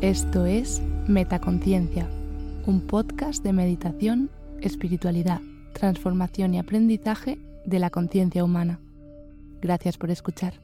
[0.00, 2.08] Esto es Metaconciencia,
[2.66, 4.30] un podcast de meditación,
[4.60, 5.40] espiritualidad,
[5.72, 7.36] transformación y aprendizaje
[7.66, 8.78] de la conciencia humana.
[9.60, 10.54] Gracias por escuchar.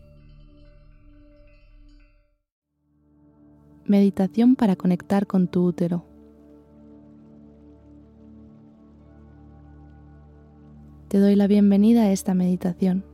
[3.84, 6.04] Meditación para conectar con tu útero.
[11.08, 13.04] Te doy la bienvenida a esta meditación.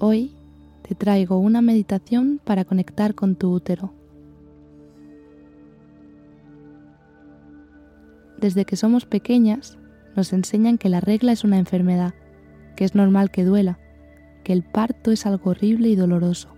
[0.00, 0.36] Hoy
[0.86, 4.03] te traigo una meditación para conectar con tu útero.
[8.44, 9.78] Desde que somos pequeñas
[10.16, 12.12] nos enseñan que la regla es una enfermedad,
[12.76, 13.78] que es normal que duela,
[14.42, 16.50] que el parto es algo horrible y doloroso.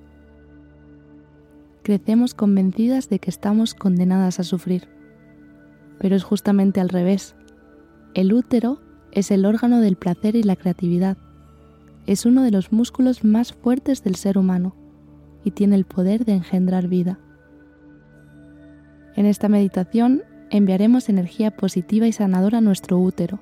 [1.84, 4.88] Crecemos convencidas de que estamos condenadas a sufrir.
[6.00, 7.36] Pero es justamente al revés.
[8.14, 8.80] El útero
[9.12, 11.16] es el órgano del placer y la creatividad.
[12.04, 14.74] Es uno de los músculos más fuertes del ser humano
[15.44, 17.20] y tiene el poder de engendrar vida.
[19.14, 23.40] En esta meditación enviaremos energía positiva y sanadora a nuestro útero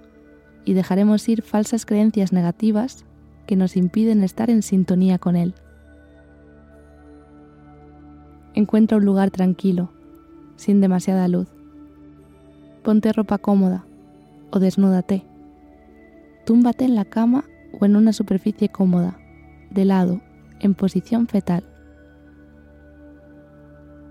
[0.64, 3.04] y dejaremos ir falsas creencias negativas
[3.46, 5.54] que nos impiden estar en sintonía con él.
[8.54, 9.90] Encuentra un lugar tranquilo,
[10.56, 11.48] sin demasiada luz.
[12.82, 13.84] Ponte ropa cómoda
[14.50, 15.24] o desnúdate.
[16.46, 17.44] Túmbate en la cama
[17.78, 19.18] o en una superficie cómoda,
[19.70, 20.20] de lado,
[20.60, 21.64] en posición fetal.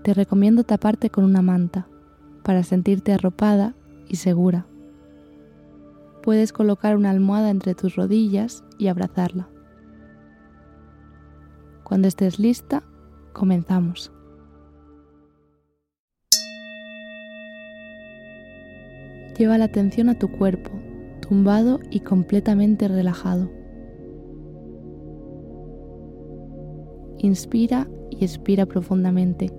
[0.02, 1.88] Te recomiendo taparte con una manta
[2.44, 3.74] para sentirte arropada
[4.08, 4.66] y segura.
[6.22, 9.48] Puedes colocar una almohada entre tus rodillas y abrazarla.
[11.82, 12.84] Cuando estés lista,
[13.32, 14.12] comenzamos.
[19.36, 20.70] Lleva la atención a tu cuerpo
[21.26, 23.50] tumbado y completamente relajado.
[27.18, 29.50] Inspira y expira profundamente,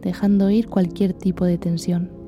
[0.00, 2.21] dejando ir cualquier tipo de tensión.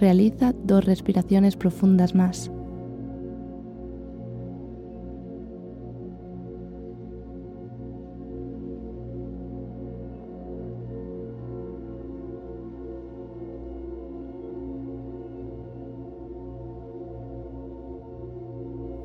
[0.00, 2.50] Realiza dos respiraciones profundas más.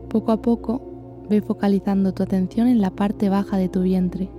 [0.07, 4.29] Poco a poco, ve focalizando tu atención en la parte baja de tu vientre.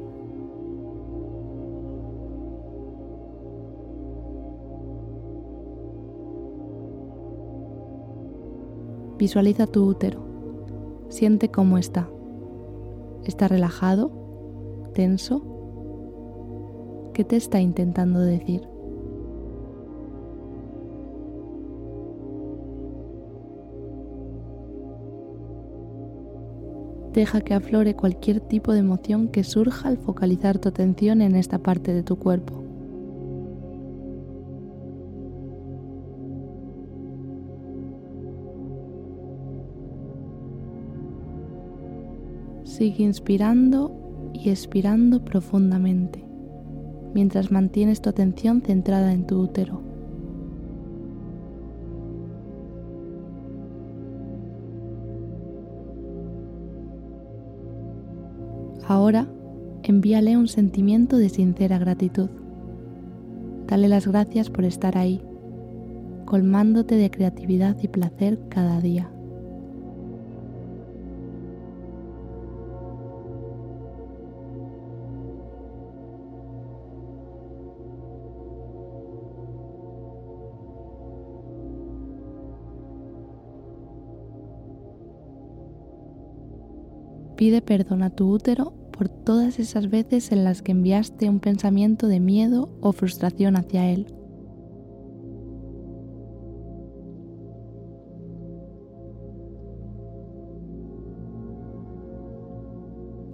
[9.18, 10.20] Visualiza tu útero.
[11.08, 12.08] Siente cómo está.
[13.24, 14.10] ¿Está relajado?
[14.92, 15.42] ¿Tenso?
[17.14, 18.68] ¿Qué te está intentando decir?
[27.14, 31.58] Deja que aflore cualquier tipo de emoción que surja al focalizar tu atención en esta
[31.58, 32.65] parte de tu cuerpo.
[42.76, 46.22] Sigue inspirando y expirando profundamente
[47.14, 49.80] mientras mantienes tu atención centrada en tu útero.
[58.86, 59.26] Ahora
[59.82, 62.28] envíale un sentimiento de sincera gratitud.
[63.68, 65.22] Dale las gracias por estar ahí,
[66.26, 69.15] colmándote de creatividad y placer cada día.
[87.36, 92.08] Pide perdón a tu útero por todas esas veces en las que enviaste un pensamiento
[92.08, 94.06] de miedo o frustración hacia él.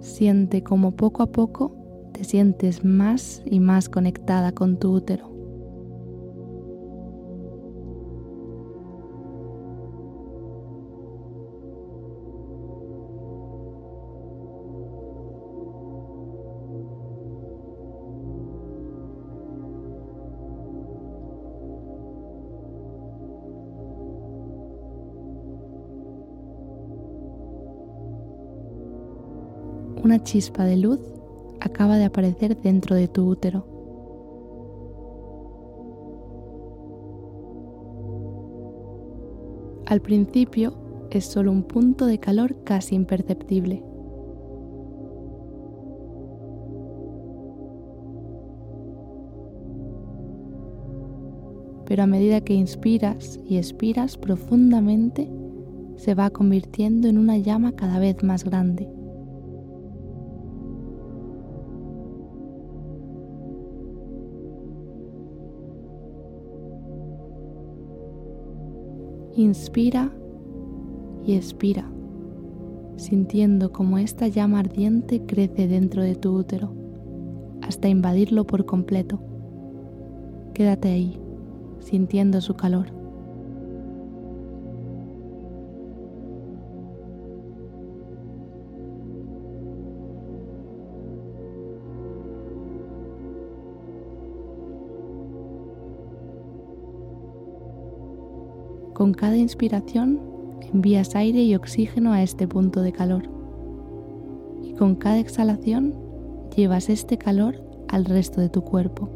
[0.01, 1.77] Siente como poco a poco
[2.11, 5.32] te sientes más y más conectada con tu útero.
[30.03, 30.99] una chispa de luz
[31.61, 33.65] acaba de aparecer dentro de tu útero.
[39.85, 40.73] Al principio
[41.09, 43.83] es solo un punto de calor casi imperceptible.
[51.85, 55.29] Pero a medida que inspiras y expiras profundamente,
[55.95, 59.02] se va convirtiendo en una llama cada vez más grande.
[69.35, 70.11] Inspira
[71.25, 71.89] y expira,
[72.97, 76.73] sintiendo como esta llama ardiente crece dentro de tu útero
[77.63, 79.19] hasta invadirlo por completo.
[80.53, 81.19] Quédate ahí,
[81.79, 83.02] sintiendo su calor.
[99.03, 100.21] Con cada inspiración
[100.73, 103.23] envías aire y oxígeno a este punto de calor.
[104.63, 105.93] Y con cada exhalación
[106.55, 109.09] llevas este calor al resto de tu cuerpo.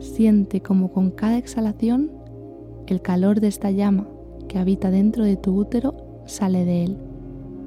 [0.00, 2.21] Siente como con cada exhalación
[2.92, 4.06] el calor de esta llama
[4.48, 5.94] que habita dentro de tu útero
[6.26, 6.98] sale de él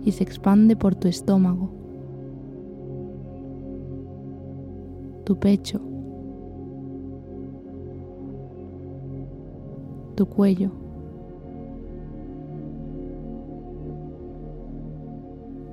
[0.04, 1.72] y se expande por tu estómago,
[5.24, 5.81] tu pecho,
[10.16, 10.69] tu cuello,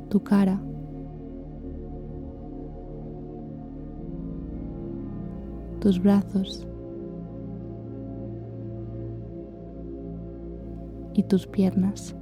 [0.08, 0.62] tu cara,
[5.78, 6.66] tus brazos
[11.14, 12.14] y tus piernas.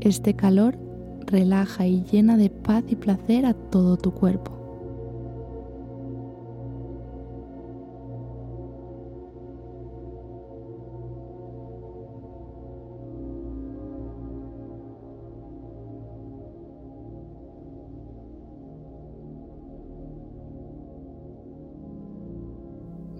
[0.00, 0.78] Este calor
[1.26, 4.57] relaja y llena de paz y placer a todo tu cuerpo.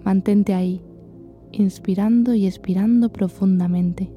[0.09, 0.81] Mantente ahí,
[1.51, 4.11] inspirando y expirando profundamente,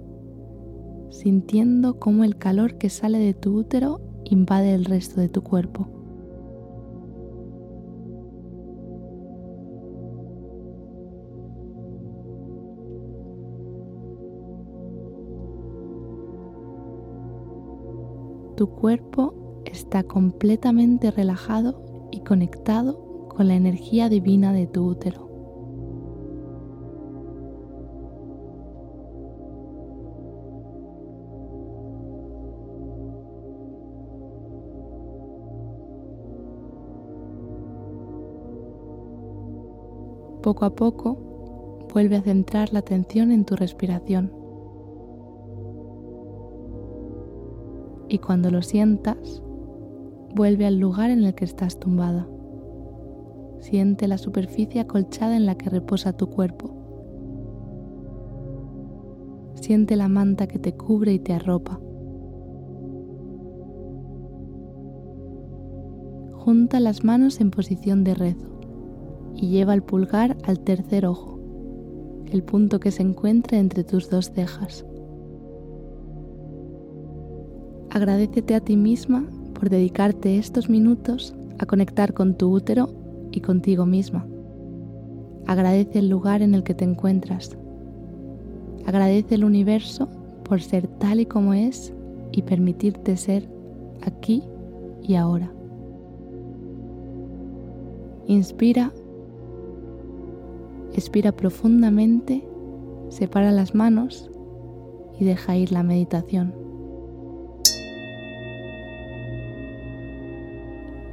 [1.11, 5.91] sintiendo cómo el calor que sale de tu útero invade el resto de tu cuerpo.
[18.57, 25.32] Tu cuerpo está completamente relajado y conectado con la energía divina de tu útero.
[40.43, 44.33] Poco a poco, vuelve a centrar la atención en tu respiración.
[48.09, 49.41] Y cuando lo sientas,
[50.35, 52.27] vuelve al lugar en el que estás tumbada.
[53.61, 56.75] Siente la superficie acolchada en la que reposa tu cuerpo.
[59.55, 61.79] Siente la manta que te cubre y te arropa.
[66.33, 68.52] Junta las manos en posición de rezo
[69.43, 71.37] y lleva el pulgar al tercer ojo,
[72.31, 74.87] el punto que se encuentra entre tus dos cejas.
[77.91, 82.95] Agradecete a ti misma por dedicarte estos minutos a conectar con tu útero
[83.33, 84.25] y contigo misma.
[85.49, 87.59] Agradece el lugar en el que te encuentras.
[88.87, 90.09] Agradece el universo
[90.45, 91.93] por ser tal y como es
[92.31, 93.49] y permitirte ser
[94.03, 94.45] aquí
[95.03, 95.53] y ahora.
[98.29, 98.93] Inspira
[100.95, 102.45] Expira profundamente,
[103.09, 104.31] separa las manos
[105.19, 106.55] y deja ir la meditación.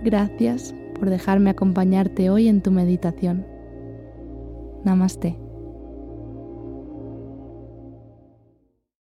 [0.03, 3.45] Gracias por dejarme acompañarte hoy en tu meditación.
[4.83, 5.49] Namaste.